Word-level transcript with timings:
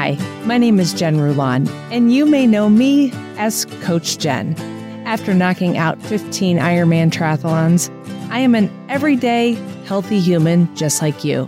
Hi, 0.00 0.16
my 0.46 0.56
name 0.56 0.80
is 0.80 0.94
Jen 0.94 1.20
Rulon, 1.20 1.68
and 1.92 2.10
you 2.10 2.24
may 2.24 2.46
know 2.46 2.70
me 2.70 3.12
as 3.36 3.66
Coach 3.82 4.16
Jen. 4.16 4.54
After 5.04 5.34
knocking 5.34 5.76
out 5.76 6.00
15 6.00 6.56
Ironman 6.56 7.10
triathlons, 7.10 7.90
I 8.30 8.38
am 8.38 8.54
an 8.54 8.70
everyday, 8.88 9.58
healthy 9.84 10.18
human 10.18 10.74
just 10.74 11.02
like 11.02 11.22
you. 11.22 11.46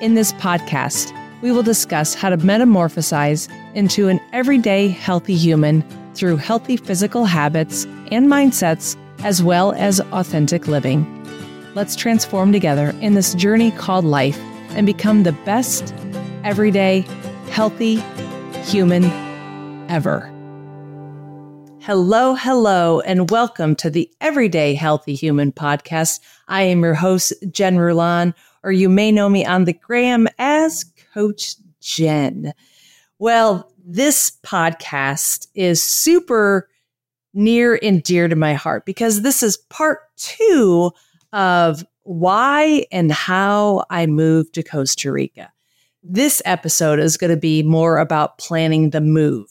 In 0.00 0.14
this 0.14 0.32
podcast, 0.32 1.16
we 1.40 1.52
will 1.52 1.62
discuss 1.62 2.14
how 2.16 2.30
to 2.30 2.38
metamorphosize 2.38 3.48
into 3.76 4.08
an 4.08 4.20
everyday, 4.32 4.88
healthy 4.88 5.36
human 5.36 5.84
through 6.14 6.38
healthy 6.38 6.76
physical 6.76 7.26
habits 7.26 7.84
and 8.10 8.26
mindsets, 8.26 8.96
as 9.22 9.40
well 9.40 9.70
as 9.74 10.00
authentic 10.10 10.66
living. 10.66 11.06
Let's 11.76 11.94
transform 11.94 12.50
together 12.50 12.92
in 13.00 13.14
this 13.14 13.34
journey 13.34 13.70
called 13.70 14.04
life 14.04 14.40
and 14.70 14.84
become 14.84 15.22
the 15.22 15.38
best, 15.44 15.94
everyday, 16.42 17.06
healthy 17.50 17.96
human 18.62 19.04
ever. 19.90 20.28
Hello, 21.80 22.34
hello, 22.34 23.00
and 23.00 23.30
welcome 23.30 23.74
to 23.76 23.90
the 23.90 24.08
Everyday 24.20 24.74
Healthy 24.74 25.14
Human 25.14 25.50
podcast. 25.50 26.20
I 26.48 26.62
am 26.62 26.82
your 26.82 26.94
host, 26.94 27.32
Jen 27.50 27.76
Rulon, 27.76 28.34
or 28.62 28.70
you 28.70 28.88
may 28.88 29.10
know 29.10 29.28
me 29.28 29.44
on 29.44 29.64
the 29.64 29.72
gram 29.72 30.28
as 30.38 30.84
Coach 31.12 31.56
Jen. 31.80 32.54
Well, 33.18 33.72
this 33.84 34.32
podcast 34.44 35.48
is 35.54 35.82
super 35.82 36.68
near 37.34 37.78
and 37.82 38.02
dear 38.02 38.28
to 38.28 38.36
my 38.36 38.54
heart 38.54 38.86
because 38.86 39.22
this 39.22 39.42
is 39.42 39.56
part 39.56 40.00
two 40.16 40.92
of 41.32 41.84
why 42.04 42.86
and 42.92 43.10
how 43.10 43.84
I 43.90 44.06
moved 44.06 44.54
to 44.54 44.62
Costa 44.62 45.10
Rica. 45.10 45.52
This 46.02 46.42
episode 46.44 46.98
is 46.98 47.16
going 47.16 47.30
to 47.30 47.36
be 47.36 47.62
more 47.62 47.98
about 47.98 48.38
planning 48.38 48.90
the 48.90 49.00
move. 49.00 49.48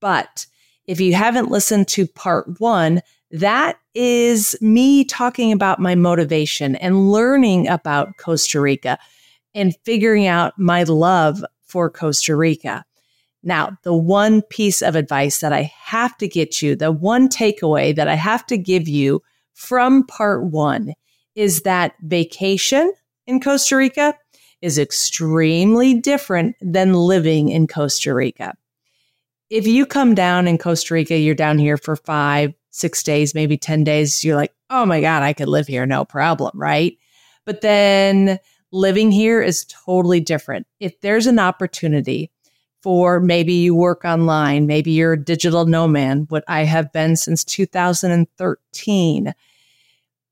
But 0.00 0.46
if 0.86 1.00
you 1.00 1.14
haven't 1.14 1.50
listened 1.50 1.88
to 1.88 2.06
part 2.06 2.60
one, 2.60 3.00
that 3.30 3.78
is 3.94 4.56
me 4.60 5.04
talking 5.04 5.50
about 5.50 5.80
my 5.80 5.94
motivation 5.94 6.76
and 6.76 7.10
learning 7.10 7.68
about 7.68 8.16
Costa 8.18 8.60
Rica 8.60 8.98
and 9.54 9.74
figuring 9.84 10.26
out 10.26 10.58
my 10.58 10.82
love 10.82 11.42
for 11.64 11.90
Costa 11.90 12.36
Rica. 12.36 12.84
Now, 13.42 13.78
the 13.82 13.94
one 13.94 14.42
piece 14.42 14.82
of 14.82 14.94
advice 14.94 15.40
that 15.40 15.52
I 15.52 15.72
have 15.80 16.16
to 16.18 16.28
get 16.28 16.60
you, 16.60 16.76
the 16.76 16.92
one 16.92 17.28
takeaway 17.28 17.94
that 17.96 18.08
I 18.08 18.14
have 18.14 18.44
to 18.46 18.58
give 18.58 18.88
you 18.88 19.22
from 19.54 20.06
part 20.06 20.44
one 20.44 20.92
is 21.34 21.62
that 21.62 21.94
vacation 22.02 22.92
in 23.26 23.40
Costa 23.40 23.76
Rica 23.76 24.14
is 24.60 24.78
extremely 24.78 25.94
different 25.94 26.56
than 26.60 26.92
living 26.94 27.48
in 27.48 27.66
Costa 27.66 28.14
Rica. 28.14 28.54
If 29.50 29.66
you 29.66 29.86
come 29.86 30.14
down 30.14 30.46
in 30.46 30.58
Costa 30.58 30.94
Rica, 30.94 31.16
you're 31.16 31.34
down 31.34 31.58
here 31.58 31.76
for 31.76 31.96
five, 31.96 32.52
six 32.70 33.02
days, 33.02 33.34
maybe 33.34 33.56
10 33.56 33.84
days, 33.84 34.24
you're 34.24 34.36
like, 34.36 34.52
oh 34.70 34.84
my 34.84 35.00
God, 35.00 35.22
I 35.22 35.32
could 35.32 35.48
live 35.48 35.66
here, 35.66 35.86
no 35.86 36.04
problem, 36.04 36.52
right? 36.54 36.96
But 37.46 37.62
then 37.62 38.38
living 38.72 39.10
here 39.10 39.40
is 39.40 39.64
totally 39.66 40.20
different. 40.20 40.66
If 40.80 41.00
there's 41.00 41.26
an 41.26 41.38
opportunity 41.38 42.30
for 42.82 43.20
maybe 43.20 43.54
you 43.54 43.74
work 43.74 44.04
online, 44.04 44.66
maybe 44.66 44.90
you're 44.90 45.14
a 45.14 45.24
digital 45.24 45.64
nomad, 45.66 46.26
what 46.30 46.44
I 46.46 46.64
have 46.64 46.92
been 46.92 47.16
since 47.16 47.42
2013. 47.44 49.34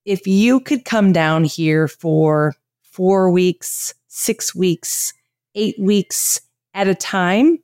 If 0.05 0.27
you 0.27 0.61
could 0.61 0.85
come 0.85 1.13
down 1.13 1.45
here 1.45 1.89
for 1.89 2.55
four 2.83 3.31
weeks, 3.31 3.95
six 4.17 4.55
weeks, 4.55 5.13
eight 5.55 5.79
weeks 5.79 6.41
at 6.73 6.89
a 6.89 6.95
time, 6.95 7.59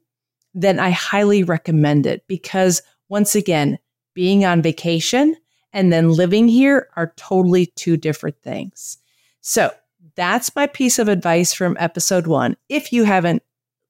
then 0.52 0.78
I 0.78 0.90
highly 0.90 1.42
recommend 1.42 2.04
it 2.04 2.26
because 2.26 2.82
once 3.08 3.34
again, 3.34 3.78
being 4.12 4.44
on 4.44 4.60
vacation 4.60 5.34
and 5.72 5.90
then 5.90 6.10
living 6.10 6.48
here 6.48 6.88
are 6.94 7.14
totally 7.16 7.66
two 7.74 7.96
different 7.96 8.36
things. 8.42 8.98
So 9.40 9.70
that's 10.14 10.54
my 10.54 10.66
piece 10.66 10.98
of 10.98 11.08
advice 11.08 11.54
from 11.54 11.74
episode 11.80 12.26
one. 12.26 12.58
If 12.68 12.92
you 12.92 13.04
haven't 13.04 13.42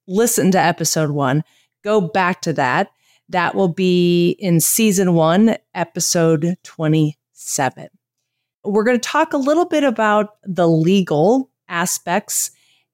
listened 0.07 0.53
to 0.53 0.59
episode 0.59 1.11
one, 1.11 1.43
go 1.83 1.99
back 1.99 2.41
to 2.43 2.53
that. 2.53 2.91
That 3.27 3.55
will 3.55 3.67
be 3.67 4.37
in 4.39 4.61
season 4.61 5.15
one, 5.15 5.57
episode 5.75 6.55
27. 6.63 7.89
We're 8.63 8.83
going 8.85 8.99
to 8.99 9.09
talk 9.09 9.33
a 9.33 9.37
little 9.37 9.65
bit 9.65 9.83
about 9.83 10.37
the 10.45 10.67
legal 10.67 11.49
aspects 11.67 12.51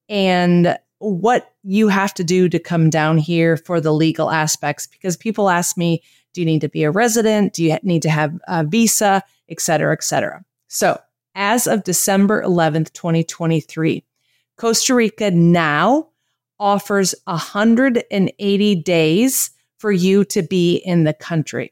and 0.07 0.77
what 0.99 1.53
you 1.63 1.87
have 1.87 2.13
to 2.15 2.23
do 2.23 2.49
to 2.49 2.59
come 2.59 2.89
down 2.89 3.17
here 3.17 3.57
for 3.57 3.79
the 3.79 3.93
legal 3.93 4.29
aspects. 4.29 4.87
Because 4.87 5.15
people 5.15 5.49
ask 5.49 5.77
me 5.77 6.03
do 6.33 6.41
you 6.41 6.45
need 6.45 6.61
to 6.61 6.69
be 6.69 6.83
a 6.83 6.91
resident? 6.91 7.53
Do 7.53 7.63
you 7.63 7.77
need 7.81 8.03
to 8.03 8.09
have 8.09 8.37
a 8.47 8.63
visa? 8.63 9.23
et 9.49 9.59
cetera 9.59 9.93
et 9.93 10.03
cetera. 10.03 10.43
So 10.67 10.99
as 11.35 11.67
of 11.67 11.83
december 11.83 12.43
11th 12.43 12.91
2023 12.93 14.03
costa 14.57 14.95
rica 14.95 15.31
now 15.31 16.07
offers 16.59 17.15
180 17.25 18.75
days 18.75 19.51
for 19.77 19.91
you 19.91 20.25
to 20.25 20.41
be 20.41 20.75
in 20.77 21.03
the 21.03 21.13
country. 21.13 21.71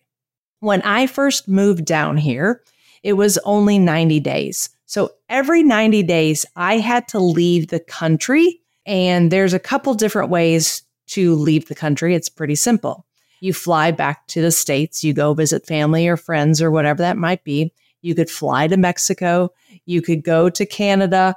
When 0.59 0.81
i 0.83 1.07
first 1.07 1.47
moved 1.47 1.85
down 1.85 2.17
here 2.17 2.63
it 3.03 3.13
was 3.13 3.37
only 3.39 3.79
90 3.79 4.19
days 4.19 4.69
so 4.87 5.11
every 5.27 5.63
90 5.63 6.01
days, 6.03 6.45
I 6.55 6.77
had 6.77 7.07
to 7.09 7.19
leave 7.19 7.67
the 7.67 7.81
country. 7.81 8.61
And 8.85 9.31
there's 9.31 9.53
a 9.53 9.59
couple 9.59 9.93
different 9.93 10.29
ways 10.29 10.81
to 11.07 11.35
leave 11.35 11.67
the 11.67 11.75
country. 11.75 12.15
It's 12.15 12.29
pretty 12.29 12.55
simple. 12.55 13.05
You 13.41 13.53
fly 13.53 13.91
back 13.91 14.27
to 14.27 14.41
the 14.41 14.51
States, 14.51 15.03
you 15.03 15.13
go 15.13 15.33
visit 15.33 15.67
family 15.67 16.07
or 16.07 16.17
friends 16.17 16.61
or 16.61 16.71
whatever 16.71 17.03
that 17.03 17.17
might 17.17 17.43
be. 17.43 17.71
You 18.01 18.15
could 18.15 18.29
fly 18.29 18.67
to 18.67 18.77
Mexico, 18.77 19.51
you 19.85 20.01
could 20.01 20.23
go 20.23 20.49
to 20.49 20.65
Canada, 20.65 21.35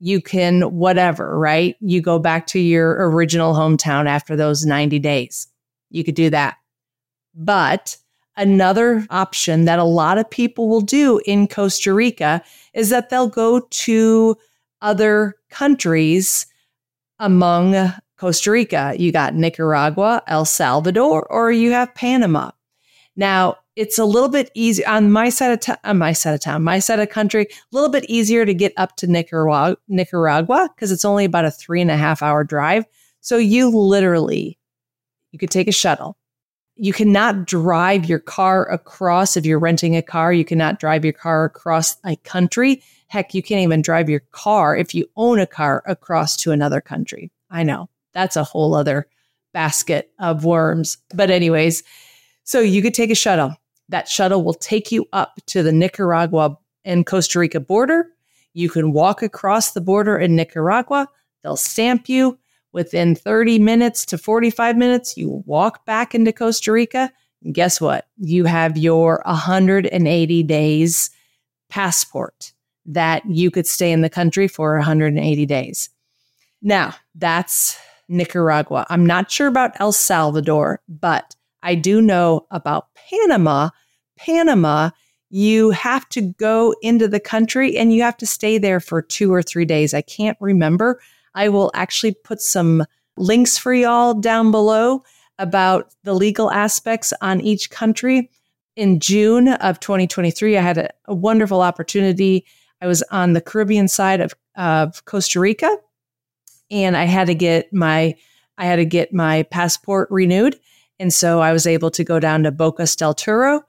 you 0.00 0.20
can 0.20 0.62
whatever, 0.62 1.38
right? 1.38 1.76
You 1.80 2.00
go 2.00 2.18
back 2.18 2.46
to 2.48 2.58
your 2.58 3.10
original 3.10 3.54
hometown 3.54 4.06
after 4.06 4.34
those 4.34 4.64
90 4.64 4.98
days. 4.98 5.48
You 5.90 6.02
could 6.02 6.14
do 6.14 6.30
that. 6.30 6.56
But 7.34 7.96
Another 8.36 9.06
option 9.08 9.64
that 9.64 9.78
a 9.78 9.84
lot 9.84 10.18
of 10.18 10.28
people 10.28 10.68
will 10.68 10.82
do 10.82 11.20
in 11.24 11.48
Costa 11.48 11.94
Rica 11.94 12.42
is 12.74 12.90
that 12.90 13.08
they'll 13.08 13.28
go 13.28 13.60
to 13.60 14.36
other 14.82 15.34
countries 15.50 16.46
among 17.18 17.92
Costa 18.18 18.50
Rica. 18.50 18.94
You 18.98 19.10
got 19.10 19.34
Nicaragua, 19.34 20.22
El 20.26 20.44
Salvador, 20.44 21.26
or 21.30 21.50
you 21.50 21.72
have 21.72 21.94
Panama. 21.94 22.50
Now, 23.16 23.56
it's 23.74 23.98
a 23.98 24.04
little 24.04 24.28
bit 24.28 24.50
easy 24.54 24.84
on 24.84 25.10
my 25.10 25.28
side 25.30 25.52
of 25.52 25.60
town, 25.60 25.78
on 25.84 25.98
my 25.98 26.12
side 26.12 26.34
of 26.34 26.40
town, 26.40 26.62
my 26.62 26.78
side 26.78 26.98
of 26.98 27.08
country, 27.08 27.46
a 27.50 27.56
little 27.72 27.90
bit 27.90 28.04
easier 28.08 28.44
to 28.44 28.54
get 28.54 28.72
up 28.76 28.96
to 28.96 29.06
Nicaragua, 29.06 29.76
Nicaragua, 29.88 30.70
because 30.74 30.92
it's 30.92 31.04
only 31.04 31.24
about 31.24 31.44
a 31.44 31.50
three 31.50 31.80
and 31.80 31.90
a 31.90 31.96
half 31.96 32.22
hour 32.22 32.44
drive. 32.44 32.84
So 33.20 33.38
you 33.38 33.70
literally, 33.70 34.58
you 35.32 35.38
could 35.38 35.50
take 35.50 35.68
a 35.68 35.72
shuttle 35.72 36.16
you 36.76 36.92
cannot 36.92 37.46
drive 37.46 38.04
your 38.06 38.18
car 38.18 38.70
across 38.70 39.36
if 39.36 39.46
you're 39.46 39.58
renting 39.58 39.96
a 39.96 40.02
car 40.02 40.32
you 40.32 40.44
cannot 40.44 40.78
drive 40.78 41.04
your 41.04 41.12
car 41.12 41.44
across 41.44 41.96
a 42.04 42.16
country. 42.16 42.82
Heck 43.08 43.34
you 43.34 43.42
can't 43.42 43.62
even 43.62 43.82
drive 43.82 44.08
your 44.08 44.22
car 44.32 44.76
if 44.76 44.94
you 44.94 45.06
own 45.16 45.38
a 45.38 45.46
car 45.46 45.82
across 45.86 46.36
to 46.38 46.52
another 46.52 46.80
country. 46.80 47.30
I 47.50 47.62
know 47.62 47.88
that's 48.12 48.36
a 48.36 48.44
whole 48.44 48.74
other 48.74 49.08
basket 49.52 50.10
of 50.18 50.44
worms. 50.44 50.98
But 51.14 51.30
anyways 51.30 51.82
so 52.44 52.60
you 52.60 52.80
could 52.80 52.94
take 52.94 53.10
a 53.10 53.16
shuttle. 53.16 53.56
That 53.88 54.08
shuttle 54.08 54.44
will 54.44 54.54
take 54.54 54.92
you 54.92 55.08
up 55.12 55.40
to 55.46 55.62
the 55.62 55.72
nicaragua 55.72 56.56
and 56.84 57.04
costa 57.04 57.40
rica 57.40 57.58
border. 57.58 58.08
You 58.54 58.70
can 58.70 58.92
walk 58.92 59.22
across 59.22 59.72
the 59.72 59.80
border 59.80 60.16
in 60.16 60.36
nicaragua. 60.36 61.08
They'll 61.42 61.56
stamp 61.56 62.08
you 62.08 62.38
Within 62.76 63.14
30 63.14 63.58
minutes 63.58 64.04
to 64.04 64.18
45 64.18 64.76
minutes, 64.76 65.16
you 65.16 65.42
walk 65.46 65.86
back 65.86 66.14
into 66.14 66.30
Costa 66.30 66.70
Rica. 66.70 67.10
And 67.42 67.54
guess 67.54 67.80
what? 67.80 68.06
You 68.18 68.44
have 68.44 68.76
your 68.76 69.22
180 69.24 70.42
days 70.42 71.08
passport 71.70 72.52
that 72.84 73.24
you 73.24 73.50
could 73.50 73.66
stay 73.66 73.90
in 73.90 74.02
the 74.02 74.10
country 74.10 74.46
for 74.46 74.76
180 74.76 75.46
days. 75.46 75.88
Now, 76.60 76.94
that's 77.14 77.78
Nicaragua. 78.10 78.84
I'm 78.90 79.06
not 79.06 79.30
sure 79.30 79.46
about 79.46 79.80
El 79.80 79.92
Salvador, 79.92 80.82
but 80.86 81.34
I 81.62 81.76
do 81.76 82.02
know 82.02 82.46
about 82.50 82.88
Panama. 82.94 83.70
Panama, 84.18 84.90
you 85.30 85.70
have 85.70 86.06
to 86.10 86.20
go 86.20 86.74
into 86.82 87.08
the 87.08 87.20
country 87.20 87.78
and 87.78 87.94
you 87.94 88.02
have 88.02 88.18
to 88.18 88.26
stay 88.26 88.58
there 88.58 88.80
for 88.80 89.00
two 89.00 89.32
or 89.32 89.42
three 89.42 89.64
days. 89.64 89.94
I 89.94 90.02
can't 90.02 90.36
remember, 90.42 91.00
I 91.36 91.50
will 91.50 91.70
actually 91.74 92.14
put 92.14 92.40
some 92.40 92.84
links 93.16 93.56
for 93.56 93.72
y'all 93.72 94.14
down 94.14 94.50
below 94.50 95.04
about 95.38 95.94
the 96.02 96.14
legal 96.14 96.50
aspects 96.50 97.12
on 97.20 97.40
each 97.40 97.70
country. 97.70 98.30
In 98.74 99.00
June 99.00 99.48
of 99.48 99.78
2023, 99.80 100.56
I 100.56 100.60
had 100.60 100.78
a, 100.78 100.90
a 101.04 101.14
wonderful 101.14 101.62
opportunity. 101.62 102.44
I 102.80 102.86
was 102.86 103.02
on 103.10 103.34
the 103.34 103.40
Caribbean 103.40 103.88
side 103.88 104.20
of, 104.20 104.34
of 104.56 105.04
Costa 105.04 105.38
Rica 105.38 105.76
and 106.70 106.96
I 106.96 107.04
had 107.04 107.28
to 107.28 107.34
get 107.34 107.72
my 107.72 108.16
I 108.58 108.64
had 108.64 108.76
to 108.76 108.86
get 108.86 109.12
my 109.12 109.42
passport 109.44 110.08
renewed. 110.10 110.58
And 110.98 111.12
so 111.12 111.40
I 111.40 111.52
was 111.52 111.66
able 111.66 111.90
to 111.90 112.02
go 112.02 112.18
down 112.18 112.42
to 112.44 112.52
Bocas 112.52 112.96
del 112.96 113.12
Toro 113.12 113.62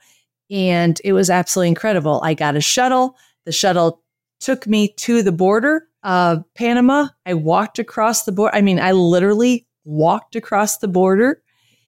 and 0.49 0.99
it 1.03 1.11
was 1.11 1.29
absolutely 1.29 1.67
incredible. 1.67 2.21
I 2.23 2.33
got 2.33 2.55
a 2.55 2.61
shuttle. 2.61 3.17
The 3.43 3.51
shuttle 3.51 4.01
took 4.39 4.65
me 4.65 4.87
to 4.99 5.21
the 5.23 5.33
border 5.33 5.87
of 6.03 6.43
Panama. 6.55 7.07
I 7.25 7.33
walked 7.33 7.79
across 7.79 8.23
the 8.23 8.31
border. 8.31 8.55
I 8.55 8.61
mean, 8.61 8.79
I 8.79 8.91
literally 8.91 9.67
walked 9.83 10.35
across 10.35 10.77
the 10.77 10.87
border 10.87 11.41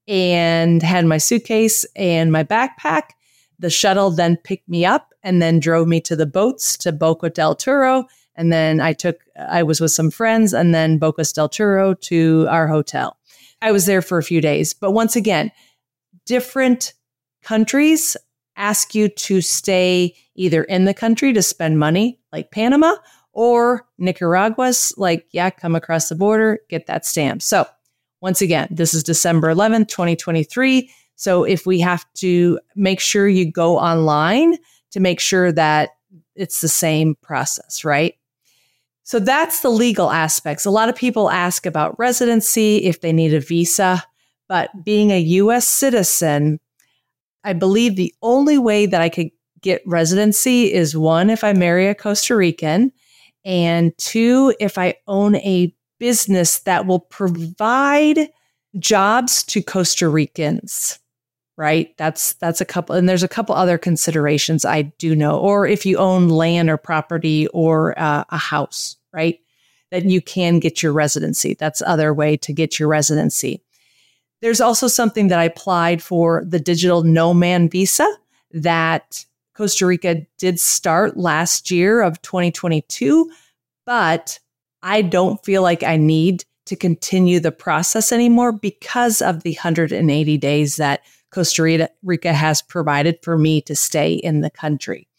and 0.07 0.81
had 0.81 1.05
my 1.05 1.17
suitcase 1.17 1.85
and 1.95 2.31
my 2.31 2.43
backpack. 2.43 3.11
The 3.59 3.69
shuttle 3.69 4.11
then 4.11 4.37
picked 4.37 4.67
me 4.67 4.85
up 4.85 5.13
and 5.21 5.41
then 5.41 5.59
drove 5.59 5.87
me 5.87 6.01
to 6.01 6.15
the 6.15 6.25
boats 6.25 6.77
to 6.77 6.91
Boca 6.91 7.29
del 7.29 7.55
Toro. 7.55 8.05
And 8.35 8.53
then 8.53 8.79
I 8.79 8.93
took, 8.93 9.19
I 9.37 9.63
was 9.63 9.81
with 9.81 9.91
some 9.91 10.09
friends 10.09 10.53
and 10.53 10.73
then 10.73 10.97
Boca 10.97 11.23
del 11.33 11.49
Toro 11.49 11.93
to 11.93 12.47
our 12.49 12.67
hotel. 12.67 13.17
I 13.61 13.71
was 13.71 13.85
there 13.85 14.01
for 14.01 14.17
a 14.17 14.23
few 14.23 14.39
days. 14.39 14.73
But 14.73 14.91
once 14.91 15.15
again, 15.15 15.51
different 16.25 16.93
countries 17.43 18.15
ask 18.55 18.95
you 18.95 19.09
to 19.09 19.41
stay 19.41 20.15
either 20.35 20.63
in 20.63 20.85
the 20.85 20.93
country 20.93 21.33
to 21.33 21.41
spend 21.41 21.79
money, 21.79 22.19
like 22.31 22.51
Panama, 22.51 22.95
or 23.33 23.85
Nicaragua's 23.97 24.93
like, 24.97 25.27
yeah, 25.31 25.49
come 25.49 25.75
across 25.75 26.09
the 26.09 26.15
border, 26.15 26.59
get 26.69 26.87
that 26.87 27.05
stamp. 27.05 27.41
So, 27.41 27.65
once 28.21 28.41
again, 28.41 28.67
this 28.69 28.93
is 28.93 29.03
December 29.03 29.53
11th, 29.53 29.87
2023. 29.87 30.89
So, 31.15 31.43
if 31.43 31.65
we 31.65 31.79
have 31.79 32.05
to 32.15 32.59
make 32.75 32.99
sure 32.99 33.27
you 33.27 33.51
go 33.51 33.77
online 33.77 34.57
to 34.91 34.99
make 34.99 35.19
sure 35.19 35.51
that 35.51 35.91
it's 36.35 36.61
the 36.61 36.67
same 36.67 37.15
process, 37.21 37.83
right? 37.83 38.15
So, 39.03 39.19
that's 39.19 39.61
the 39.61 39.69
legal 39.69 40.11
aspects. 40.11 40.65
A 40.65 40.71
lot 40.71 40.89
of 40.89 40.95
people 40.95 41.29
ask 41.29 41.65
about 41.65 41.97
residency, 41.99 42.77
if 42.77 43.01
they 43.01 43.13
need 43.13 43.33
a 43.33 43.39
visa, 43.39 44.03
but 44.47 44.69
being 44.83 45.11
a 45.11 45.19
US 45.19 45.67
citizen, 45.67 46.59
I 47.43 47.53
believe 47.53 47.95
the 47.95 48.13
only 48.21 48.57
way 48.57 48.85
that 48.85 49.01
I 49.01 49.09
could 49.09 49.29
get 49.61 49.81
residency 49.85 50.73
is 50.73 50.97
one, 50.97 51.29
if 51.29 51.43
I 51.43 51.53
marry 51.53 51.87
a 51.87 51.95
Costa 51.95 52.35
Rican, 52.35 52.91
and 53.45 53.97
two, 53.97 54.53
if 54.59 54.77
I 54.77 54.95
own 55.07 55.35
a 55.37 55.73
business 55.99 56.59
that 56.59 56.85
will 56.85 56.99
provide 56.99 58.29
jobs 58.77 59.43
to 59.43 59.61
Costa 59.61 60.07
Ricans. 60.09 60.99
Right? 61.57 61.95
That's 61.97 62.33
that's 62.35 62.61
a 62.61 62.65
couple 62.65 62.95
and 62.95 63.09
there's 63.09 63.23
a 63.23 63.27
couple 63.27 63.53
other 63.53 63.77
considerations 63.77 64.63
I 64.63 64.83
do 64.83 65.13
know 65.13 65.37
or 65.37 65.67
if 65.67 65.85
you 65.85 65.97
own 65.97 66.29
land 66.29 66.69
or 66.69 66.77
property 66.77 67.47
or 67.47 67.99
uh, 67.99 68.23
a 68.29 68.37
house, 68.37 68.95
right? 69.11 69.39
That 69.91 70.05
you 70.05 70.21
can 70.21 70.59
get 70.59 70.81
your 70.81 70.93
residency. 70.93 71.55
That's 71.55 71.81
other 71.81 72.13
way 72.13 72.37
to 72.37 72.53
get 72.53 72.79
your 72.79 72.87
residency. 72.87 73.61
There's 74.41 74.61
also 74.61 74.87
something 74.87 75.27
that 75.27 75.39
I 75.39 75.43
applied 75.43 76.01
for 76.01 76.45
the 76.47 76.59
digital 76.59 77.03
nomad 77.03 77.71
visa 77.71 78.07
that 78.51 79.25
Costa 79.59 79.85
Rica 79.85 80.21
did 80.37 80.57
start 80.57 81.17
last 81.17 81.69
year 81.69 82.01
of 82.01 82.21
2022, 82.21 83.29
but 83.85 84.39
I 84.81 85.01
don't 85.01 85.43
feel 85.43 85.61
like 85.61 85.83
I 85.83 85.97
need 85.97 86.45
to 86.67 86.77
continue 86.77 87.41
the 87.41 87.51
process 87.51 88.13
anymore 88.13 88.53
because 88.53 89.21
of 89.21 89.43
the 89.43 89.55
180 89.55 90.37
days 90.37 90.77
that 90.77 91.01
Costa 91.31 91.89
Rica 92.03 92.31
has 92.31 92.61
provided 92.61 93.19
for 93.21 93.37
me 93.37 93.59
to 93.63 93.75
stay 93.75 94.13
in 94.13 94.39
the 94.39 94.49
country. 94.49 95.09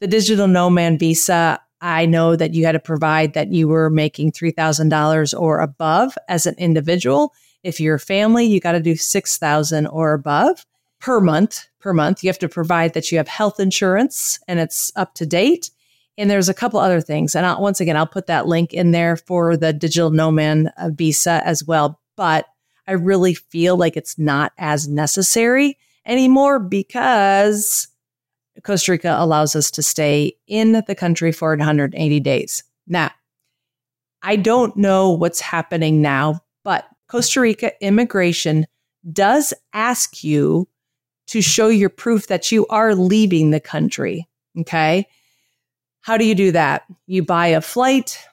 The 0.00 0.06
digital 0.06 0.48
nomad 0.48 0.98
visa, 0.98 1.60
I 1.82 2.06
know 2.06 2.34
that 2.34 2.54
you 2.54 2.64
had 2.64 2.72
to 2.72 2.80
provide 2.80 3.34
that 3.34 3.52
you 3.52 3.68
were 3.68 3.90
making 3.90 4.32
$3,000 4.32 5.38
or 5.38 5.60
above 5.60 6.16
as 6.30 6.46
an 6.46 6.54
individual. 6.56 7.34
If 7.62 7.78
you're 7.78 7.96
a 7.96 8.00
family, 8.00 8.46
you 8.46 8.58
got 8.58 8.72
to 8.72 8.80
do 8.80 8.96
6,000 8.96 9.86
or 9.88 10.14
above 10.14 10.64
per 11.06 11.20
month. 11.20 11.68
Per 11.78 11.92
month, 11.92 12.24
you 12.24 12.28
have 12.28 12.38
to 12.40 12.48
provide 12.48 12.92
that 12.94 13.12
you 13.12 13.18
have 13.18 13.28
health 13.28 13.60
insurance 13.60 14.40
and 14.48 14.58
it's 14.58 14.90
up 14.96 15.14
to 15.14 15.24
date. 15.24 15.70
And 16.18 16.28
there's 16.28 16.48
a 16.48 16.54
couple 16.54 16.80
other 16.80 17.00
things. 17.00 17.36
And 17.36 17.46
I'll, 17.46 17.62
once 17.62 17.80
again, 17.80 17.96
I'll 17.96 18.08
put 18.08 18.26
that 18.26 18.48
link 18.48 18.74
in 18.74 18.90
there 18.90 19.16
for 19.16 19.56
the 19.56 19.72
digital 19.72 20.10
nomad 20.10 20.72
uh, 20.76 20.90
visa 20.92 21.42
as 21.44 21.62
well. 21.62 22.00
But 22.16 22.46
I 22.88 22.92
really 22.92 23.34
feel 23.34 23.76
like 23.76 23.96
it's 23.96 24.18
not 24.18 24.50
as 24.58 24.88
necessary 24.88 25.78
anymore 26.06 26.58
because 26.58 27.86
Costa 28.64 28.90
Rica 28.90 29.14
allows 29.16 29.54
us 29.54 29.70
to 29.70 29.84
stay 29.84 30.32
in 30.48 30.72
the 30.88 30.96
country 30.96 31.30
for 31.30 31.50
180 31.50 32.18
days. 32.18 32.64
Now, 32.88 33.12
I 34.22 34.34
don't 34.34 34.76
know 34.76 35.12
what's 35.12 35.40
happening 35.40 36.02
now, 36.02 36.40
but 36.64 36.84
Costa 37.06 37.42
Rica 37.42 37.70
immigration 37.80 38.66
does 39.12 39.54
ask 39.72 40.24
you 40.24 40.66
to 41.26 41.42
show 41.42 41.68
your 41.68 41.88
proof 41.88 42.28
that 42.28 42.52
you 42.52 42.66
are 42.68 42.94
leaving 42.94 43.50
the 43.50 43.60
country. 43.60 44.28
Okay. 44.60 45.06
How 46.00 46.16
do 46.16 46.24
you 46.24 46.34
do 46.34 46.52
that? 46.52 46.84
You 47.06 47.22
buy 47.22 47.48
a 47.48 47.60
flight 47.60 48.24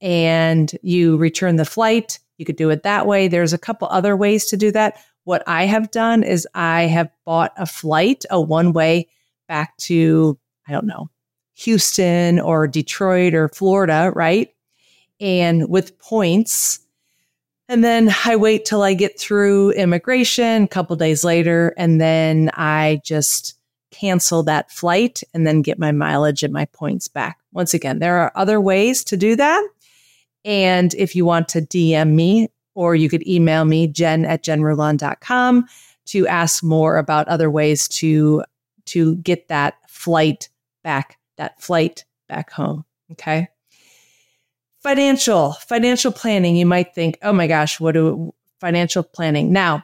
and 0.00 0.70
you 0.82 1.16
return 1.16 1.56
the 1.56 1.64
flight. 1.64 2.18
You 2.36 2.44
could 2.44 2.56
do 2.56 2.70
it 2.70 2.82
that 2.82 3.06
way. 3.06 3.28
There's 3.28 3.52
a 3.52 3.58
couple 3.58 3.88
other 3.88 4.16
ways 4.16 4.46
to 4.46 4.56
do 4.56 4.70
that. 4.72 4.98
What 5.24 5.42
I 5.46 5.64
have 5.64 5.90
done 5.90 6.22
is 6.22 6.46
I 6.54 6.82
have 6.82 7.10
bought 7.24 7.52
a 7.56 7.64
flight, 7.64 8.24
a 8.30 8.40
one 8.40 8.72
way 8.74 9.08
back 9.48 9.76
to, 9.78 10.38
I 10.68 10.72
don't 10.72 10.86
know, 10.86 11.08
Houston 11.54 12.40
or 12.40 12.66
Detroit 12.66 13.32
or 13.32 13.48
Florida, 13.48 14.12
right? 14.14 14.50
And 15.20 15.68
with 15.68 15.98
points, 15.98 16.80
and 17.68 17.82
then 17.82 18.14
I 18.24 18.36
wait 18.36 18.64
till 18.64 18.82
I 18.82 18.94
get 18.94 19.18
through 19.18 19.72
immigration 19.72 20.64
a 20.64 20.68
couple 20.68 20.96
days 20.96 21.24
later, 21.24 21.74
and 21.76 22.00
then 22.00 22.50
I 22.54 23.00
just 23.04 23.54
cancel 23.90 24.42
that 24.42 24.70
flight 24.70 25.22
and 25.32 25.46
then 25.46 25.62
get 25.62 25.78
my 25.78 25.92
mileage 25.92 26.42
and 26.42 26.52
my 26.52 26.64
points 26.66 27.08
back. 27.08 27.38
Once 27.52 27.74
again, 27.74 28.00
there 28.00 28.16
are 28.18 28.32
other 28.34 28.60
ways 28.60 29.04
to 29.04 29.16
do 29.16 29.36
that. 29.36 29.68
And 30.44 30.92
if 30.94 31.14
you 31.14 31.24
want 31.24 31.48
to 31.50 31.62
DM 31.62 32.10
me, 32.10 32.48
or 32.74 32.94
you 32.96 33.08
could 33.08 33.26
email 33.26 33.64
me, 33.64 33.86
jen 33.86 34.24
at 34.24 34.42
jenrulon.com 34.42 35.66
to 36.06 36.26
ask 36.26 36.62
more 36.62 36.98
about 36.98 37.28
other 37.28 37.50
ways 37.50 37.88
to 37.88 38.42
to 38.86 39.16
get 39.16 39.48
that 39.48 39.76
flight 39.88 40.50
back, 40.82 41.18
that 41.36 41.62
flight 41.62 42.04
back 42.28 42.50
home. 42.50 42.84
Okay. 43.12 43.48
Financial, 44.84 45.52
financial 45.54 46.12
planning. 46.12 46.56
You 46.56 46.66
might 46.66 46.94
think, 46.94 47.18
oh 47.22 47.32
my 47.32 47.46
gosh, 47.46 47.80
what 47.80 47.92
do 47.92 48.34
financial 48.60 49.02
planning? 49.02 49.50
Now, 49.50 49.82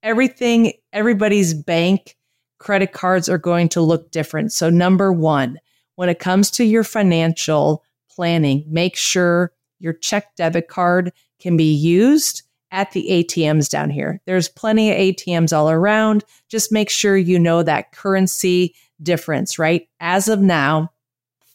everything, 0.00 0.74
everybody's 0.92 1.52
bank 1.52 2.16
credit 2.58 2.92
cards 2.92 3.28
are 3.28 3.36
going 3.36 3.68
to 3.70 3.80
look 3.80 4.12
different. 4.12 4.52
So, 4.52 4.70
number 4.70 5.12
one, 5.12 5.58
when 5.96 6.08
it 6.08 6.20
comes 6.20 6.52
to 6.52 6.64
your 6.64 6.84
financial 6.84 7.82
planning, 8.08 8.64
make 8.68 8.94
sure 8.94 9.52
your 9.80 9.92
check 9.92 10.36
debit 10.36 10.68
card 10.68 11.12
can 11.40 11.56
be 11.56 11.74
used 11.74 12.42
at 12.70 12.92
the 12.92 13.08
ATMs 13.10 13.68
down 13.68 13.90
here. 13.90 14.20
There's 14.24 14.48
plenty 14.48 14.92
of 14.92 14.98
ATMs 14.98 15.52
all 15.52 15.68
around. 15.68 16.24
Just 16.48 16.70
make 16.70 16.90
sure 16.90 17.16
you 17.16 17.40
know 17.40 17.64
that 17.64 17.90
currency 17.90 18.72
difference, 19.02 19.58
right? 19.58 19.88
As 19.98 20.28
of 20.28 20.40
now, 20.40 20.92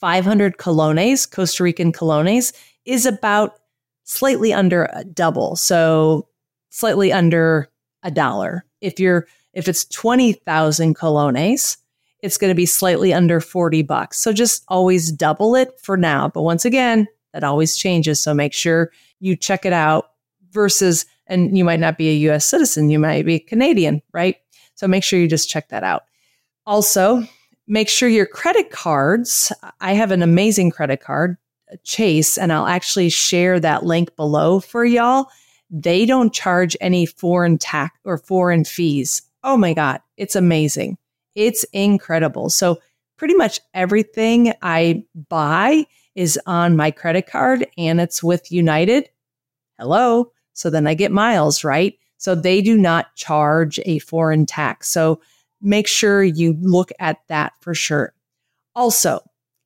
500 0.02 0.58
colones, 0.58 1.30
Costa 1.30 1.64
Rican 1.64 1.94
colones, 1.94 2.54
is 2.86 3.06
about 3.06 3.60
slightly 4.04 4.52
under 4.52 4.90
a 4.92 5.06
double. 5.06 5.56
So 5.56 6.28
slightly 6.70 7.14
under 7.14 7.70
a 8.04 8.12
dollar. 8.12 8.66
If 8.82 9.00
you're 9.00 9.28
if 9.54 9.68
it's 9.68 9.86
20,000 9.86 10.96
colones, 10.96 11.78
it's 12.22 12.38
going 12.38 12.50
to 12.50 12.56
be 12.56 12.66
slightly 12.66 13.14
under 13.14 13.40
40 13.40 13.82
bucks. 13.84 14.18
So 14.18 14.32
just 14.32 14.64
always 14.68 15.12
double 15.12 15.56
it 15.56 15.78
for 15.82 15.98
now. 15.98 16.30
But 16.30 16.44
once 16.44 16.66
again, 16.66 17.08
that 17.34 17.44
always 17.44 17.76
changes. 17.76 18.22
So 18.22 18.34
make 18.34 18.54
sure 18.54 18.92
you 19.20 19.36
check 19.36 19.66
it 19.66 19.74
out 19.74 20.12
versus, 20.52 21.06
and 21.28 21.58
you 21.58 21.66
might 21.66 21.80
not 21.80 21.98
be 21.98 22.10
a 22.10 22.32
US 22.32 22.46
citizen, 22.46 22.90
you 22.90 23.00
might 23.00 23.26
be 23.26 23.40
Canadian, 23.40 24.02
right? 24.14 24.38
So 24.76 24.88
make 24.88 25.04
sure 25.04 25.20
you 25.20 25.28
just 25.28 25.50
check 25.50 25.70
that 25.70 25.84
out. 25.84 26.04
Also, 26.66 27.24
make 27.68 27.90
sure 27.90 28.10
your 28.10 28.26
credit 28.26 28.72
cards, 28.72 29.52
I 29.80 29.94
have 29.94 30.12
an 30.12 30.22
amazing 30.22 30.72
credit 30.72 31.02
card, 31.02 31.38
Chase, 31.84 32.38
and 32.38 32.52
I'll 32.52 32.68
actually 32.68 33.10
share 33.10 33.60
that 33.60 33.86
link 33.86 34.16
below 34.16 34.60
for 34.60 34.84
y'all. 34.84 35.28
They 35.70 36.06
don't 36.06 36.34
charge 36.34 36.76
any 36.82 37.06
foreign 37.06 37.58
tax 37.58 37.98
or 38.04 38.18
foreign 38.18 38.66
fees. 38.66 39.22
Oh 39.44 39.58
my 39.58 39.74
God, 39.74 40.02
it's 40.18 40.36
amazing. 40.36 40.98
It's 41.36 41.64
incredible. 41.72 42.50
So, 42.50 42.80
pretty 43.16 43.36
much 43.36 43.60
everything 43.76 44.52
I 44.64 45.04
buy 45.30 45.86
is 46.16 46.40
on 46.48 46.76
my 46.76 46.92
credit 46.92 47.28
card 47.28 47.68
and 47.78 48.02
it's 48.02 48.24
with 48.24 48.52
United. 48.52 49.10
Hello. 49.78 50.32
So 50.54 50.70
then 50.70 50.88
I 50.88 50.94
get 50.94 51.12
miles, 51.12 51.64
right? 51.64 51.98
So 52.18 52.36
they 52.36 52.62
do 52.62 52.78
not 52.78 53.16
charge 53.16 53.80
a 53.86 54.00
foreign 54.00 54.46
tax. 54.46 54.90
So 54.90 55.22
make 55.62 55.88
sure 55.88 56.24
you 56.24 56.58
look 56.62 56.92
at 57.00 57.18
that 57.28 57.54
for 57.62 57.74
sure. 57.74 58.14
Also, 58.76 59.22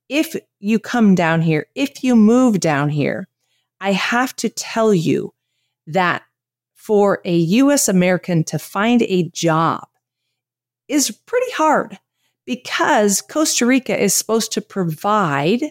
if 0.09 0.35
you 0.59 0.79
come 0.79 1.15
down 1.15 1.41
here, 1.41 1.67
if 1.75 2.03
you 2.03 2.15
move 2.15 2.59
down 2.59 2.89
here, 2.89 3.27
I 3.79 3.91
have 3.91 4.35
to 4.37 4.49
tell 4.49 4.93
you 4.93 5.33
that 5.87 6.23
for 6.73 7.21
a 7.25 7.35
US 7.35 7.87
American 7.87 8.43
to 8.45 8.59
find 8.59 9.01
a 9.03 9.29
job 9.29 9.87
is 10.87 11.11
pretty 11.11 11.51
hard 11.53 11.99
because 12.45 13.21
Costa 13.21 13.65
Rica 13.65 13.99
is 13.99 14.13
supposed 14.13 14.51
to 14.53 14.61
provide 14.61 15.63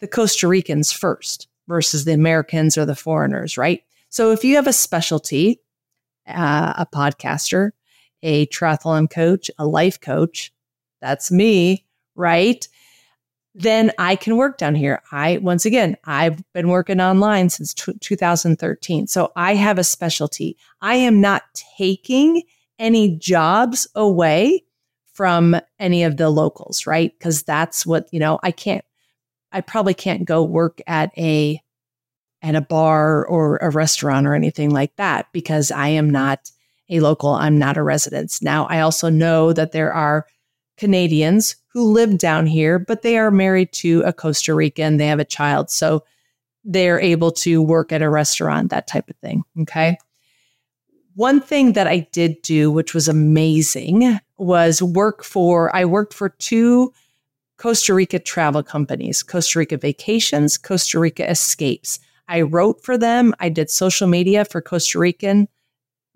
the 0.00 0.08
Costa 0.08 0.48
Ricans 0.48 0.92
first 0.92 1.48
versus 1.68 2.04
the 2.04 2.12
Americans 2.12 2.78
or 2.78 2.86
the 2.86 2.94
foreigners, 2.94 3.58
right? 3.58 3.82
So 4.08 4.32
if 4.32 4.44
you 4.44 4.56
have 4.56 4.66
a 4.66 4.72
specialty, 4.72 5.60
uh, 6.26 6.72
a 6.76 6.86
podcaster, 6.86 7.72
a 8.26 8.46
triathlon 8.48 9.08
coach, 9.08 9.50
a 9.56 9.66
life 9.66 10.00
coach, 10.00 10.52
that's 11.00 11.30
me, 11.30 11.86
right? 12.16 12.66
Then 13.54 13.92
I 13.98 14.16
can 14.16 14.36
work 14.36 14.58
down 14.58 14.74
here. 14.74 15.00
I, 15.12 15.38
once 15.38 15.64
again, 15.64 15.96
I've 16.04 16.42
been 16.52 16.68
working 16.68 17.00
online 17.00 17.48
since 17.50 17.72
t- 17.72 17.94
2013. 18.00 19.06
So 19.06 19.32
I 19.36 19.54
have 19.54 19.78
a 19.78 19.84
specialty. 19.84 20.58
I 20.80 20.96
am 20.96 21.20
not 21.20 21.44
taking 21.78 22.42
any 22.80 23.16
jobs 23.16 23.86
away 23.94 24.64
from 25.12 25.56
any 25.78 26.02
of 26.02 26.16
the 26.16 26.28
locals, 26.28 26.84
right? 26.84 27.16
Because 27.16 27.44
that's 27.44 27.86
what, 27.86 28.08
you 28.10 28.18
know, 28.18 28.40
I 28.42 28.50
can't, 28.50 28.84
I 29.52 29.60
probably 29.60 29.94
can't 29.94 30.24
go 30.24 30.42
work 30.42 30.82
at 30.88 31.16
a, 31.16 31.62
at 32.42 32.56
a 32.56 32.60
bar 32.60 33.24
or 33.24 33.56
a 33.58 33.70
restaurant 33.70 34.26
or 34.26 34.34
anything 34.34 34.70
like 34.70 34.94
that 34.96 35.28
because 35.32 35.70
I 35.70 35.88
am 35.88 36.10
not 36.10 36.50
a 36.88 37.00
local. 37.00 37.30
I'm 37.30 37.58
not 37.58 37.76
a 37.76 37.82
resident. 37.82 38.38
Now, 38.42 38.66
I 38.66 38.80
also 38.80 39.08
know 39.08 39.52
that 39.52 39.72
there 39.72 39.92
are 39.92 40.26
Canadians 40.76 41.56
who 41.68 41.90
live 41.92 42.18
down 42.18 42.46
here, 42.46 42.78
but 42.78 43.02
they 43.02 43.18
are 43.18 43.30
married 43.30 43.72
to 43.72 44.02
a 44.02 44.12
Costa 44.12 44.54
Rican. 44.54 44.96
They 44.96 45.06
have 45.06 45.18
a 45.18 45.24
child. 45.24 45.70
So 45.70 46.04
they're 46.64 47.00
able 47.00 47.30
to 47.30 47.62
work 47.62 47.92
at 47.92 48.02
a 48.02 48.10
restaurant, 48.10 48.70
that 48.70 48.86
type 48.86 49.08
of 49.08 49.16
thing. 49.16 49.42
Okay. 49.60 49.96
One 51.14 51.40
thing 51.40 51.72
that 51.72 51.86
I 51.86 52.08
did 52.12 52.42
do, 52.42 52.70
which 52.70 52.92
was 52.92 53.08
amazing, 53.08 54.18
was 54.36 54.82
work 54.82 55.24
for, 55.24 55.74
I 55.74 55.84
worked 55.86 56.12
for 56.12 56.28
two 56.28 56.92
Costa 57.56 57.94
Rica 57.94 58.18
travel 58.18 58.62
companies, 58.62 59.22
Costa 59.22 59.60
Rica 59.60 59.78
Vacations, 59.78 60.58
Costa 60.58 60.98
Rica 60.98 61.30
Escapes. 61.30 61.98
I 62.28 62.42
wrote 62.42 62.82
for 62.82 62.98
them. 62.98 63.32
I 63.40 63.48
did 63.48 63.70
social 63.70 64.08
media 64.08 64.44
for 64.44 64.60
Costa 64.60 64.98
Rican 64.98 65.48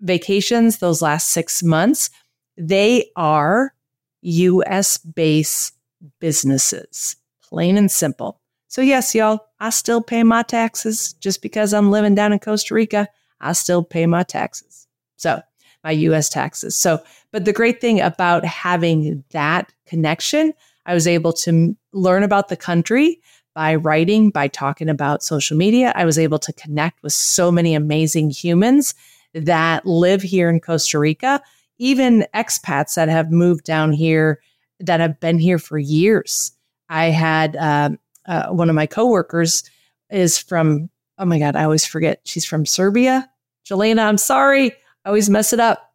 vacations 0.01 0.77
those 0.77 1.01
last 1.01 1.29
six 1.29 1.63
months. 1.63 2.09
They 2.57 3.11
are 3.15 3.73
US 4.21 4.97
based 4.97 5.73
businesses, 6.19 7.15
plain 7.43 7.77
and 7.77 7.89
simple. 7.89 8.39
So, 8.67 8.81
yes, 8.81 9.13
y'all, 9.13 9.47
I 9.59 9.69
still 9.69 10.01
pay 10.01 10.23
my 10.23 10.43
taxes 10.43 11.13
just 11.13 11.41
because 11.41 11.73
I'm 11.73 11.91
living 11.91 12.15
down 12.15 12.33
in 12.33 12.39
Costa 12.39 12.73
Rica. 12.73 13.07
I 13.41 13.53
still 13.53 13.83
pay 13.83 14.05
my 14.05 14.23
taxes. 14.23 14.87
So 15.17 15.41
my 15.83 15.91
US 15.91 16.29
taxes. 16.29 16.77
So, 16.77 16.99
but 17.31 17.45
the 17.45 17.53
great 17.53 17.81
thing 17.81 18.01
about 18.01 18.45
having 18.45 19.23
that 19.31 19.71
connection, 19.85 20.53
I 20.85 20.93
was 20.93 21.07
able 21.07 21.33
to 21.33 21.75
learn 21.93 22.23
about 22.23 22.49
the 22.49 22.57
country 22.57 23.19
by 23.53 23.75
writing, 23.75 24.29
by 24.29 24.47
talking 24.47 24.89
about 24.89 25.23
social 25.23 25.57
media. 25.57 25.91
I 25.95 26.05
was 26.05 26.17
able 26.17 26.39
to 26.39 26.53
connect 26.53 27.03
with 27.03 27.13
so 27.13 27.51
many 27.51 27.75
amazing 27.75 28.29
humans 28.29 28.93
that 29.33 29.85
live 29.85 30.21
here 30.21 30.49
in 30.49 30.59
Costa 30.59 30.99
Rica, 30.99 31.41
even 31.77 32.25
expats 32.33 32.95
that 32.95 33.09
have 33.09 33.31
moved 33.31 33.63
down 33.63 33.91
here 33.91 34.41
that 34.79 34.99
have 34.99 35.19
been 35.19 35.39
here 35.39 35.59
for 35.59 35.77
years. 35.77 36.51
I 36.89 37.05
had 37.05 37.55
uh, 37.55 37.91
uh, 38.25 38.47
one 38.49 38.69
of 38.69 38.75
my 38.75 38.85
coworkers 38.85 39.63
is 40.09 40.37
from, 40.37 40.89
oh 41.17 41.25
my 41.25 41.39
God, 41.39 41.55
I 41.55 41.63
always 41.63 41.85
forget. 41.85 42.21
She's 42.25 42.45
from 42.45 42.65
Serbia. 42.65 43.29
Jelena, 43.65 44.05
I'm 44.05 44.17
sorry. 44.17 44.71
I 45.05 45.09
always 45.09 45.29
mess 45.29 45.53
it 45.53 45.59
up. 45.59 45.93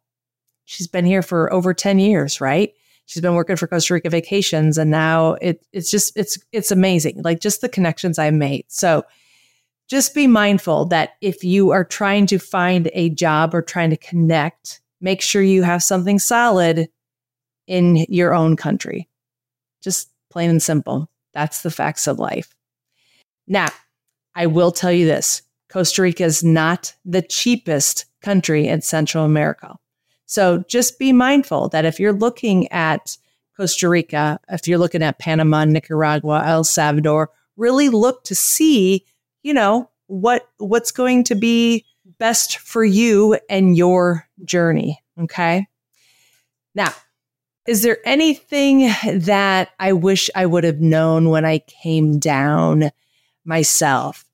She's 0.65 0.87
been 0.87 1.05
here 1.05 1.21
for 1.21 1.51
over 1.53 1.73
10 1.73 1.99
years, 1.99 2.41
right? 2.41 2.73
She's 3.05 3.21
been 3.21 3.35
working 3.35 3.55
for 3.55 3.67
Costa 3.67 3.93
Rica 3.93 4.09
Vacations 4.09 4.77
and 4.77 4.91
now 4.91 5.33
it, 5.35 5.65
it's 5.71 5.89
just 5.89 6.17
it's 6.17 6.37
it's 6.51 6.71
amazing. 6.71 7.21
Like 7.23 7.39
just 7.39 7.61
the 7.61 7.69
connections 7.69 8.19
I 8.19 8.31
made. 8.31 8.65
So 8.67 9.05
just 9.87 10.13
be 10.13 10.27
mindful 10.27 10.85
that 10.85 11.11
if 11.21 11.43
you 11.43 11.71
are 11.71 11.83
trying 11.83 12.27
to 12.27 12.39
find 12.39 12.89
a 12.93 13.09
job 13.09 13.55
or 13.55 13.61
trying 13.61 13.89
to 13.89 13.97
connect, 13.97 14.81
make 15.01 15.21
sure 15.21 15.41
you 15.41 15.63
have 15.63 15.83
something 15.83 16.19
solid 16.19 16.89
in 17.67 18.05
your 18.09 18.33
own 18.33 18.55
country. 18.55 19.07
Just 19.81 20.09
plain 20.29 20.49
and 20.49 20.61
simple. 20.61 21.09
That's 21.33 21.61
the 21.61 21.71
facts 21.71 22.07
of 22.07 22.19
life. 22.19 22.53
Now, 23.47 23.69
I 24.35 24.47
will 24.47 24.71
tell 24.71 24.91
you 24.91 25.05
this 25.05 25.41
Costa 25.69 26.01
Rica 26.01 26.23
is 26.23 26.43
not 26.43 26.93
the 27.05 27.21
cheapest 27.21 28.05
country 28.21 28.67
in 28.67 28.81
Central 28.81 29.23
America. 29.23 29.75
So 30.25 30.63
just 30.67 30.99
be 30.99 31.13
mindful 31.13 31.69
that 31.69 31.85
if 31.85 31.99
you're 31.99 32.13
looking 32.13 32.69
at 32.71 33.17
Costa 33.55 33.87
Rica, 33.87 34.39
if 34.49 34.67
you're 34.67 34.77
looking 34.77 35.01
at 35.01 35.19
Panama, 35.19 35.65
Nicaragua, 35.65 36.43
El 36.45 36.63
Salvador, 36.63 37.31
really 37.55 37.89
look 37.89 38.23
to 38.25 38.35
see, 38.35 39.05
you 39.47 39.53
know, 39.53 39.89
what 40.07 40.49
what's 40.57 40.91
going 40.91 41.23
to 41.23 41.35
be 41.35 41.85
best 42.19 42.57
for 42.57 42.83
you 42.83 43.39
and 43.49 43.77
your 43.77 44.27
journey, 44.43 45.01
okay? 45.17 45.67
Now, 46.75 46.93
is 47.65 47.81
there 47.81 47.99
anything 48.03 48.89
that 49.05 49.69
I 49.79 49.93
wish 49.93 50.29
I 50.35 50.45
would 50.45 50.65
have 50.65 50.81
known 50.81 51.29
when 51.29 51.45
I 51.45 51.59
came 51.59 52.19
down 52.19 52.91
myself? 53.45 54.25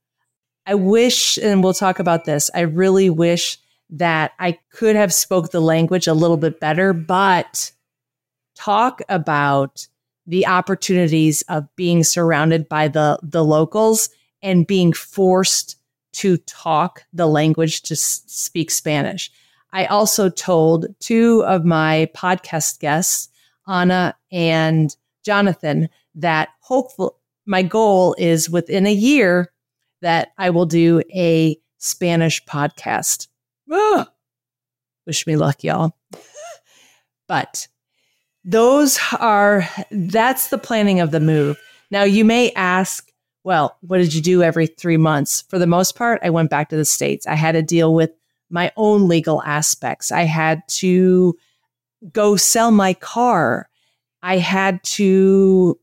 I 0.65 0.73
wish, 0.73 1.37
and 1.37 1.63
we'll 1.63 1.75
talk 1.75 1.99
about 1.99 2.25
this, 2.25 2.49
I 2.55 2.61
really 2.61 3.11
wish 3.11 3.59
that 3.91 4.31
I 4.39 4.57
could 4.71 4.95
have 4.95 5.13
spoke 5.13 5.51
the 5.51 5.61
language 5.61 6.07
a 6.07 6.15
little 6.15 6.37
bit 6.37 6.59
better, 6.59 6.91
but 6.91 7.71
talk 8.55 9.03
about 9.09 9.87
the 10.25 10.47
opportunities 10.47 11.43
of 11.43 11.67
being 11.75 12.03
surrounded 12.03 12.67
by 12.67 12.87
the, 12.87 13.19
the 13.21 13.43
locals 13.43 14.09
and 14.43 14.67
being 14.67 14.93
forced 14.93 15.77
to 16.13 16.37
talk 16.37 17.03
the 17.13 17.25
language 17.25 17.81
to 17.83 17.95
s- 17.95 18.23
speak 18.27 18.69
Spanish. 18.69 19.31
I 19.71 19.85
also 19.85 20.29
told 20.29 20.85
two 20.99 21.43
of 21.45 21.65
my 21.65 22.07
podcast 22.15 22.79
guests, 22.79 23.29
Anna 23.67 24.15
and 24.31 24.95
Jonathan, 25.25 25.89
that 26.13 26.49
hopeful 26.59 27.17
my 27.45 27.63
goal 27.63 28.15
is 28.19 28.49
within 28.49 28.85
a 28.85 28.93
year 28.93 29.51
that 30.01 30.33
I 30.37 30.51
will 30.51 30.65
do 30.65 31.01
a 31.13 31.57
Spanish 31.77 32.43
podcast. 32.45 33.27
Ah, 33.71 34.09
wish 35.07 35.25
me 35.25 35.35
luck, 35.35 35.63
y'all. 35.63 35.97
but 37.27 37.67
those 38.43 38.99
are, 39.19 39.67
that's 39.91 40.49
the 40.49 40.57
planning 40.57 40.99
of 40.99 41.11
the 41.11 41.19
move. 41.19 41.57
Now, 41.89 42.03
you 42.03 42.25
may 42.25 42.51
ask, 42.51 43.11
well, 43.43 43.77
what 43.81 43.97
did 43.97 44.13
you 44.13 44.21
do 44.21 44.41
every 44.41 44.67
three 44.67 44.97
months? 44.97 45.43
For 45.49 45.59
the 45.59 45.67
most 45.67 45.95
part, 45.95 46.21
I 46.23 46.29
went 46.29 46.49
back 46.49 46.69
to 46.69 46.77
the 46.77 46.85
States. 46.85 47.27
I 47.27 47.35
had 47.35 47.53
to 47.53 47.61
deal 47.61 47.93
with 47.93 48.11
my 48.49 48.71
own 48.77 49.07
legal 49.07 49.43
aspects. 49.43 50.11
I 50.11 50.23
had 50.23 50.61
to 50.67 51.35
go 52.11 52.35
sell 52.35 52.71
my 52.71 52.93
car. 52.93 53.69
I 54.21 54.37
had 54.37 54.81
to 54.83 55.79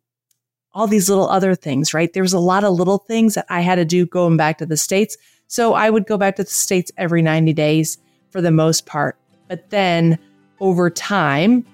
all 0.72 0.86
these 0.86 1.08
little 1.08 1.28
other 1.28 1.54
things, 1.54 1.92
right? 1.92 2.12
There 2.12 2.22
was 2.22 2.32
a 2.32 2.38
lot 2.38 2.64
of 2.64 2.74
little 2.74 2.98
things 2.98 3.34
that 3.34 3.46
I 3.48 3.60
had 3.60 3.74
to 3.76 3.84
do 3.84 4.06
going 4.06 4.36
back 4.36 4.58
to 4.58 4.66
the 4.66 4.76
States. 4.76 5.16
So 5.48 5.74
I 5.74 5.90
would 5.90 6.06
go 6.06 6.16
back 6.16 6.36
to 6.36 6.44
the 6.44 6.50
States 6.50 6.92
every 6.96 7.22
90 7.22 7.52
days 7.52 7.98
for 8.30 8.40
the 8.40 8.52
most 8.52 8.86
part. 8.86 9.18
But 9.48 9.70
then 9.70 10.18
over 10.60 10.88
time 10.90 11.66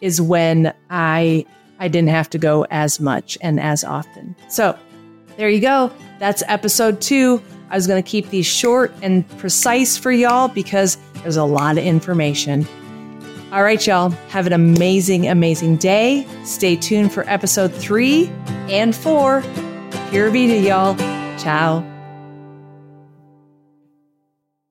is 0.00 0.20
when 0.20 0.74
I 0.90 1.46
I 1.78 1.88
didn't 1.88 2.10
have 2.10 2.28
to 2.30 2.38
go 2.38 2.66
as 2.70 3.00
much 3.00 3.38
and 3.40 3.58
as 3.58 3.84
often. 3.84 4.36
So 4.48 4.76
there 5.36 5.48
you 5.48 5.60
go. 5.60 5.92
That's 6.18 6.42
episode 6.48 7.00
two. 7.00 7.42
I 7.70 7.76
was 7.76 7.86
going 7.86 8.02
to 8.02 8.08
keep 8.08 8.30
these 8.30 8.46
short 8.46 8.92
and 9.02 9.28
precise 9.38 9.96
for 9.96 10.10
y'all 10.10 10.48
because 10.48 10.98
there's 11.22 11.36
a 11.36 11.44
lot 11.44 11.78
of 11.78 11.84
information. 11.84 12.66
All 13.52 13.62
right, 13.62 13.84
y'all. 13.84 14.10
Have 14.28 14.46
an 14.46 14.52
amazing, 14.52 15.28
amazing 15.28 15.76
day. 15.76 16.26
Stay 16.44 16.76
tuned 16.76 17.12
for 17.12 17.28
episode 17.28 17.72
three 17.72 18.30
and 18.68 18.94
four. 18.94 19.42
Pura 20.10 20.30
Vida, 20.30 20.56
y'all. 20.58 20.96
Ciao. 21.38 21.89